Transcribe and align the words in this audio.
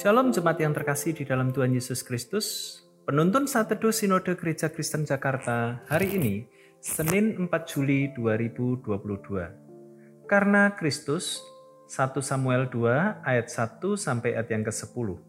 Shalom 0.00 0.32
jemaat 0.32 0.56
yang 0.56 0.72
terkasih 0.72 1.12
di 1.12 1.28
dalam 1.28 1.52
Tuhan 1.52 1.76
Yesus 1.76 2.00
Kristus. 2.00 2.80
Penuntun 3.04 3.44
saat 3.44 3.68
teduh 3.68 3.92
Sinode 3.92 4.32
Gereja 4.32 4.72
Kristen 4.72 5.04
Jakarta 5.04 5.84
hari 5.92 6.16
ini, 6.16 6.48
Senin 6.80 7.36
4 7.36 7.52
Juli 7.68 8.08
2022. 8.16 10.24
Karena 10.24 10.72
Kristus, 10.72 11.44
1 11.92 12.16
Samuel 12.24 12.72
2 12.72 13.28
ayat 13.28 13.52
1 13.52 14.00
sampai 14.00 14.40
ayat 14.40 14.48
yang 14.48 14.64
ke-10. 14.64 15.20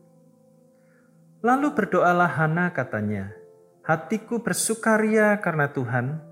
Lalu 1.44 1.68
berdoalah 1.76 2.32
Hana 2.32 2.72
katanya, 2.72 3.36
Hatiku 3.84 4.40
bersukaria 4.40 5.36
karena 5.44 5.68
Tuhan, 5.68 6.24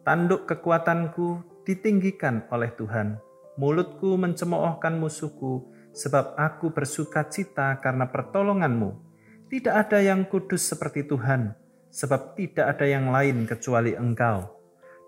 tanduk 0.00 0.48
kekuatanku 0.48 1.44
ditinggikan 1.68 2.48
oleh 2.48 2.72
Tuhan, 2.72 3.20
mulutku 3.60 4.16
mencemoohkan 4.16 4.96
musuhku, 4.96 5.68
sebab 5.92 6.36
aku 6.36 6.72
bersuka 6.72 7.28
cita 7.28 7.76
karena 7.80 8.08
pertolonganmu. 8.08 9.12
Tidak 9.52 9.72
ada 9.72 10.00
yang 10.00 10.24
kudus 10.24 10.64
seperti 10.64 11.04
Tuhan, 11.04 11.52
sebab 11.92 12.32
tidak 12.36 12.76
ada 12.76 12.88
yang 12.88 13.12
lain 13.12 13.44
kecuali 13.44 13.92
Engkau. 13.92 14.48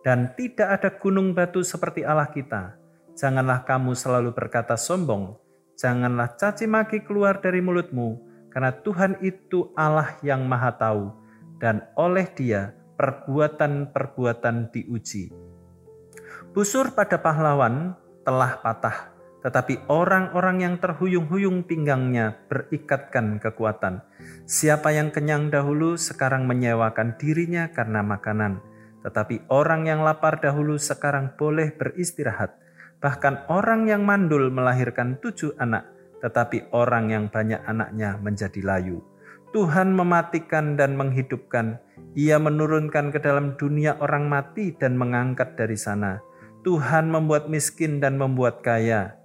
Dan 0.04 0.36
tidak 0.36 0.68
ada 0.80 0.92
gunung 1.00 1.32
batu 1.32 1.64
seperti 1.64 2.04
Allah 2.04 2.28
kita. 2.28 2.76
Janganlah 3.16 3.64
kamu 3.64 3.96
selalu 3.96 4.36
berkata 4.36 4.76
sombong, 4.76 5.40
janganlah 5.80 6.36
caci 6.36 6.68
maki 6.68 7.00
keluar 7.08 7.40
dari 7.40 7.64
mulutmu, 7.64 8.20
karena 8.52 8.74
Tuhan 8.84 9.22
itu 9.24 9.72
Allah 9.72 10.12
yang 10.20 10.44
maha 10.44 10.76
tahu, 10.76 11.08
dan 11.56 11.88
oleh 11.96 12.28
dia 12.36 12.76
perbuatan-perbuatan 13.00 14.74
diuji. 14.74 15.30
Busur 16.52 16.92
pada 16.92 17.16
pahlawan 17.16 17.96
telah 18.26 18.60
patah, 18.60 19.13
tetapi 19.44 19.84
orang-orang 19.92 20.64
yang 20.64 20.74
terhuyung-huyung 20.80 21.68
pinggangnya 21.68 22.40
berikatkan 22.48 23.36
kekuatan. 23.36 24.00
Siapa 24.48 24.88
yang 24.96 25.12
kenyang 25.12 25.52
dahulu 25.52 26.00
sekarang 26.00 26.48
menyewakan 26.48 27.20
dirinya 27.20 27.68
karena 27.68 28.00
makanan, 28.00 28.64
tetapi 29.04 29.44
orang 29.52 29.84
yang 29.84 30.00
lapar 30.00 30.40
dahulu 30.40 30.80
sekarang 30.80 31.36
boleh 31.36 31.76
beristirahat. 31.76 32.56
Bahkan 33.04 33.52
orang 33.52 33.84
yang 33.84 34.00
mandul 34.08 34.48
melahirkan 34.48 35.20
tujuh 35.20 35.52
anak, 35.60 35.92
tetapi 36.24 36.72
orang 36.72 37.12
yang 37.12 37.24
banyak 37.28 37.60
anaknya 37.68 38.16
menjadi 38.16 38.64
layu. 38.64 39.04
Tuhan 39.52 39.92
mematikan 39.92 40.80
dan 40.80 40.96
menghidupkan, 40.96 41.84
Ia 42.16 42.40
menurunkan 42.40 43.12
ke 43.12 43.20
dalam 43.20 43.60
dunia 43.60 44.00
orang 44.00 44.24
mati 44.24 44.72
dan 44.72 44.96
mengangkat 44.96 45.52
dari 45.52 45.76
sana. 45.76 46.24
Tuhan 46.64 47.12
membuat 47.12 47.52
miskin 47.52 48.00
dan 48.00 48.16
membuat 48.16 48.64
kaya 48.64 49.20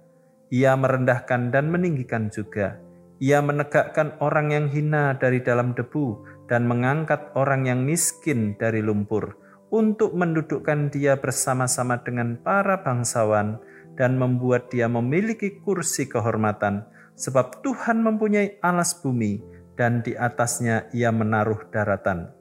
ia 0.50 0.74
merendahkan 0.74 1.54
dan 1.54 1.70
meninggikan 1.70 2.28
juga. 2.28 2.78
Ia 3.22 3.38
menegakkan 3.38 4.18
orang 4.18 4.50
yang 4.50 4.66
hina 4.68 5.14
dari 5.14 5.38
dalam 5.38 5.72
debu 5.78 6.26
dan 6.50 6.66
mengangkat 6.66 7.30
orang 7.38 7.70
yang 7.70 7.86
miskin 7.86 8.58
dari 8.58 8.82
lumpur 8.82 9.38
untuk 9.70 10.18
mendudukkan 10.18 10.90
dia 10.90 11.14
bersama-sama 11.14 12.02
dengan 12.02 12.34
para 12.42 12.82
bangsawan 12.82 13.62
dan 13.94 14.18
membuat 14.18 14.72
dia 14.72 14.90
memiliki 14.90 15.62
kursi 15.62 16.10
kehormatan 16.10 16.82
sebab 17.14 17.62
Tuhan 17.62 18.02
mempunyai 18.02 18.58
alas 18.64 18.98
bumi 18.98 19.38
dan 19.78 20.02
di 20.02 20.16
atasnya 20.16 20.90
ia 20.90 21.14
menaruh 21.14 21.70
daratan. 21.70 22.32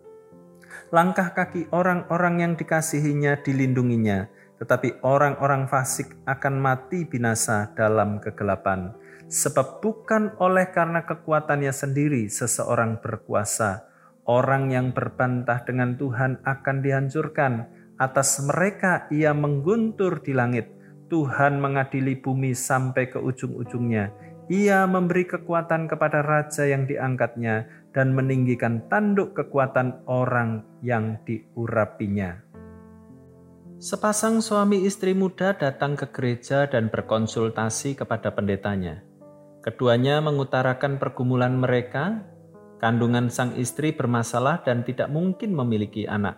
Langkah 0.89 1.35
kaki 1.37 1.69
orang-orang 1.69 2.41
yang 2.41 2.53
dikasihinya 2.57 3.45
dilindunginya 3.45 4.25
tetapi 4.59 4.99
orang-orang 5.07 5.71
fasik 5.71 6.19
akan 6.27 6.59
mati 6.59 7.07
binasa 7.07 7.71
dalam 7.73 8.19
kegelapan. 8.19 8.91
Sebab 9.31 9.79
bukan 9.79 10.35
oleh 10.43 10.67
karena 10.75 11.07
kekuatannya 11.07 11.71
sendiri 11.71 12.27
seseorang 12.27 12.99
berkuasa. 12.99 13.87
Orang 14.27 14.69
yang 14.69 14.91
berbantah 14.91 15.63
dengan 15.63 15.95
Tuhan 15.95 16.43
akan 16.43 16.77
dihancurkan. 16.83 17.53
Atas 17.95 18.43
mereka 18.43 19.07
ia 19.09 19.31
mengguntur 19.31 20.19
di 20.21 20.35
langit. 20.35 20.69
Tuhan 21.09 21.57
mengadili 21.57 22.19
bumi 22.19 22.53
sampai 22.53 23.09
ke 23.09 23.17
ujung-ujungnya. 23.17 24.13
Ia 24.49 24.89
memberi 24.89 25.29
kekuatan 25.29 25.85
kepada 25.85 26.25
raja 26.25 26.65
yang 26.65 26.89
diangkatnya 26.89 27.69
dan 27.93 28.13
meninggikan 28.13 28.85
tanduk 28.89 29.37
kekuatan 29.37 30.01
orang 30.09 30.65
yang 30.81 31.21
diurapinya. 31.25 32.48
Sepasang 33.79 34.43
suami 34.43 34.83
istri 34.83 35.15
muda 35.15 35.55
datang 35.55 35.95
ke 35.95 36.11
gereja 36.11 36.67
dan 36.67 36.91
berkonsultasi 36.91 37.95
kepada 37.95 38.27
pendetanya. 38.27 38.99
Keduanya 39.63 40.19
mengutarakan 40.19 40.99
pergumulan 40.99 41.55
mereka, 41.55 42.27
kandungan 42.83 43.31
sang 43.31 43.55
istri 43.55 43.95
bermasalah 43.95 44.67
dan 44.67 44.83
tidak 44.83 45.07
mungkin 45.07 45.55
memiliki 45.55 46.03
anak. 46.11 46.35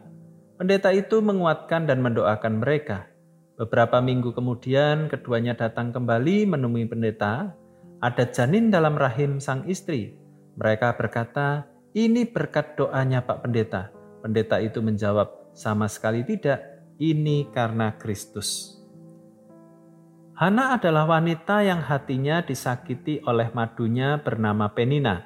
Pendeta 0.62 0.94
itu 0.94 1.18
menguatkan 1.18 1.90
dan 1.90 2.06
mendoakan 2.06 2.62
mereka. 2.62 3.10
Beberapa 3.58 3.98
minggu 4.06 4.38
kemudian, 4.38 5.10
keduanya 5.10 5.58
datang 5.58 5.90
kembali 5.90 6.46
menemui 6.46 6.86
pendeta. 6.86 7.58
Ada 8.06 8.30
janin 8.30 8.70
dalam 8.70 8.94
rahim 8.94 9.42
sang 9.42 9.66
istri. 9.66 10.14
Mereka 10.62 10.94
berkata, 10.94 11.66
"Ini 11.98 12.22
berkat 12.30 12.78
doanya, 12.78 13.26
Pak 13.26 13.50
Pendeta." 13.50 13.90
Pendeta 14.22 14.62
itu 14.62 14.78
menjawab, 14.86 15.58
"Sama 15.58 15.90
sekali 15.90 16.22
tidak 16.22 16.71
ini 17.02 17.50
karena 17.50 17.98
Kristus. 17.98 18.78
Hana 20.38 20.78
adalah 20.78 21.10
wanita 21.10 21.66
yang 21.66 21.82
hatinya 21.82 22.46
disakiti 22.46 23.26
oleh 23.26 23.50
madunya 23.58 24.22
bernama 24.22 24.70
Penina. 24.70 25.26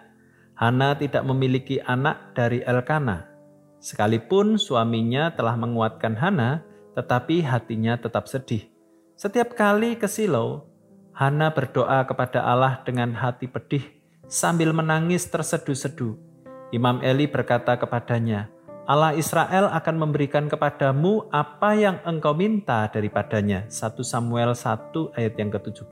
Hana 0.55 0.95
tidak 0.95 1.27
memiliki 1.27 1.83
anak 1.83 2.31
dari 2.31 2.63
Elkana. 2.63 3.27
Sekalipun 3.83 4.55
suaminya 4.55 5.35
telah 5.35 5.59
menguatkan 5.59 6.15
Hana, 6.15 6.63
tetapi 6.95 7.43
hatinya 7.43 7.99
tetap 7.99 8.31
sedih. 8.31 8.63
Setiap 9.19 9.55
kali 9.55 9.99
ke 9.99 10.07
Silo, 10.07 10.71
Hana 11.11 11.51
berdoa 11.51 12.07
kepada 12.07 12.43
Allah 12.43 12.83
dengan 12.87 13.11
hati 13.15 13.47
pedih 13.51 13.83
sambil 14.27 14.71
menangis 14.71 15.27
terseduh-seduh. 15.27 16.15
Imam 16.75 16.99
Eli 17.03 17.27
berkata 17.27 17.79
kepadanya, 17.79 18.51
Allah 18.85 19.17
Israel 19.17 19.73
akan 19.73 19.97
memberikan 19.97 20.45
kepadamu 20.45 21.25
apa 21.33 21.73
yang 21.73 21.97
engkau 22.05 22.37
minta 22.37 22.85
daripadanya. 22.85 23.65
1 23.65 23.97
Samuel 24.05 24.53
1 24.53 24.93
ayat 25.17 25.33
yang 25.41 25.49
ke-17. 25.49 25.89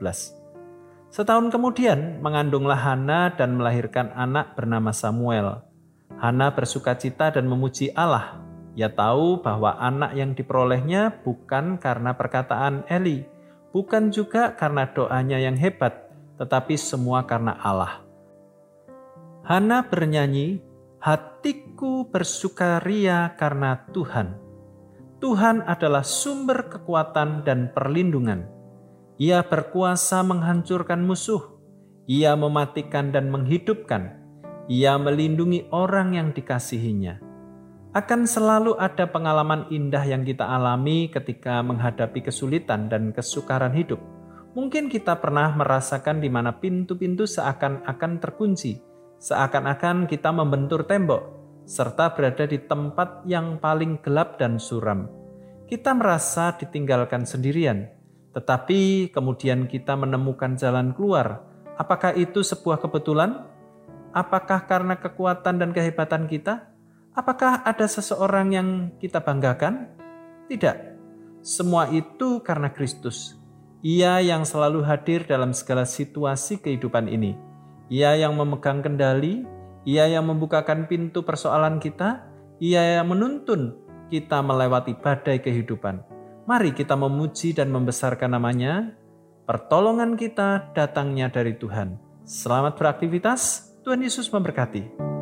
Setahun 1.10 1.50
kemudian 1.50 2.22
mengandunglah 2.22 2.78
Hana 2.78 3.34
dan 3.34 3.58
melahirkan 3.58 4.14
anak 4.14 4.54
bernama 4.54 4.94
Samuel. 4.94 5.66
Hana 6.22 6.54
bersuka 6.54 6.94
cita 6.94 7.34
dan 7.34 7.50
memuji 7.50 7.90
Allah. 7.98 8.38
Ia 8.78 8.86
tahu 8.86 9.42
bahwa 9.42 9.74
anak 9.74 10.14
yang 10.14 10.30
diperolehnya 10.38 11.18
bukan 11.26 11.82
karena 11.82 12.14
perkataan 12.14 12.86
Eli, 12.86 13.26
bukan 13.74 14.14
juga 14.14 14.54
karena 14.54 14.86
doanya 14.86 15.42
yang 15.42 15.58
hebat, 15.58 16.14
tetapi 16.38 16.78
semua 16.78 17.26
karena 17.26 17.58
Allah. 17.58 18.06
Hana 19.42 19.82
bernyanyi, 19.82 20.62
hatiku 21.04 22.08
bersukaria 22.08 23.36
karena 23.36 23.76
Tuhan. 23.92 24.40
Tuhan 25.20 25.60
adalah 25.68 26.00
sumber 26.00 26.72
kekuatan 26.72 27.44
dan 27.44 27.68
perlindungan. 27.76 28.48
Ia 29.20 29.44
berkuasa 29.44 30.24
menghancurkan 30.24 31.04
musuh. 31.04 31.60
Ia 32.08 32.32
mematikan 32.40 33.12
dan 33.12 33.28
menghidupkan. 33.28 34.16
Ia 34.72 34.96
melindungi 34.96 35.68
orang 35.76 36.16
yang 36.16 36.32
dikasihinya. 36.32 37.20
Akan 37.92 38.24
selalu 38.24 38.80
ada 38.80 39.04
pengalaman 39.04 39.68
indah 39.68 40.08
yang 40.08 40.24
kita 40.24 40.48
alami 40.48 41.12
ketika 41.12 41.60
menghadapi 41.60 42.24
kesulitan 42.24 42.88
dan 42.88 43.12
kesukaran 43.12 43.76
hidup. 43.76 44.00
Mungkin 44.56 44.88
kita 44.88 45.20
pernah 45.20 45.52
merasakan 45.52 46.24
di 46.24 46.32
mana 46.32 46.56
pintu-pintu 46.56 47.28
seakan-akan 47.28 48.12
terkunci, 48.24 48.93
seakan-akan 49.18 50.10
kita 50.10 50.30
membentur 50.34 50.84
tembok, 50.84 51.34
serta 51.64 52.12
berada 52.12 52.44
di 52.44 52.60
tempat 52.60 53.24
yang 53.24 53.56
paling 53.56 54.00
gelap 54.04 54.36
dan 54.36 54.60
suram. 54.60 55.08
Kita 55.64 55.96
merasa 55.96 56.52
ditinggalkan 56.54 57.24
sendirian, 57.24 57.88
tetapi 58.36 59.08
kemudian 59.10 59.64
kita 59.64 59.96
menemukan 59.96 60.54
jalan 60.60 60.92
keluar. 60.92 61.40
Apakah 61.80 62.12
itu 62.14 62.44
sebuah 62.44 62.78
kebetulan? 62.84 63.48
Apakah 64.14 64.68
karena 64.68 64.94
kekuatan 65.00 65.58
dan 65.58 65.70
kehebatan 65.74 66.30
kita? 66.30 66.70
Apakah 67.16 67.64
ada 67.66 67.86
seseorang 67.88 68.54
yang 68.54 68.68
kita 69.00 69.18
banggakan? 69.24 69.90
Tidak. 70.46 70.76
Semua 71.42 71.90
itu 71.90 72.44
karena 72.44 72.70
Kristus. 72.70 73.34
Ia 73.82 74.20
yang 74.22 74.46
selalu 74.46 74.84
hadir 74.86 75.26
dalam 75.26 75.52
segala 75.52 75.84
situasi 75.84 76.60
kehidupan 76.60 77.04
ini 77.10 77.53
ia 77.92 78.16
yang 78.16 78.36
memegang 78.36 78.80
kendali, 78.80 79.44
Ia 79.84 80.08
yang 80.08 80.24
membukakan 80.32 80.88
pintu 80.88 81.20
persoalan 81.20 81.76
kita, 81.76 82.24
Ia 82.56 83.00
yang 83.00 83.12
menuntun 83.12 83.76
kita 84.08 84.40
melewati 84.40 84.96
badai 84.96 85.44
kehidupan. 85.44 86.00
Mari 86.48 86.72
kita 86.72 86.96
memuji 86.96 87.52
dan 87.52 87.68
membesarkan 87.68 88.32
namanya. 88.32 88.96
Pertolongan 89.44 90.16
kita 90.16 90.72
datangnya 90.72 91.28
dari 91.28 91.52
Tuhan. 91.60 92.00
Selamat 92.24 92.80
beraktivitas, 92.80 93.72
Tuhan 93.84 94.00
Yesus 94.00 94.32
memberkati. 94.32 95.13